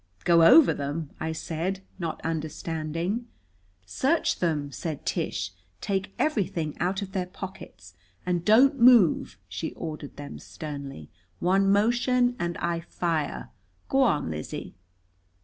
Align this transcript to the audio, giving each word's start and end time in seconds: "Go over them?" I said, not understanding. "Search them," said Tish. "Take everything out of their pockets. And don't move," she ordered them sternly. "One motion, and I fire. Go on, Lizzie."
"Go 0.23 0.41
over 0.41 0.73
them?" 0.73 1.11
I 1.19 1.31
said, 1.31 1.81
not 1.99 2.21
understanding. 2.25 3.27
"Search 3.85 4.39
them," 4.39 4.71
said 4.71 5.05
Tish. 5.05 5.51
"Take 5.79 6.15
everything 6.17 6.75
out 6.79 7.03
of 7.03 7.11
their 7.11 7.27
pockets. 7.27 7.93
And 8.25 8.43
don't 8.43 8.79
move," 8.79 9.37
she 9.47 9.73
ordered 9.73 10.15
them 10.17 10.39
sternly. 10.39 11.11
"One 11.39 11.71
motion, 11.71 12.35
and 12.39 12.57
I 12.57 12.79
fire. 12.79 13.51
Go 13.89 14.01
on, 14.01 14.31
Lizzie." 14.31 14.73